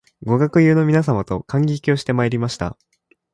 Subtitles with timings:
[0.23, 2.75] ご学友の皆様と観劇をしてまいりました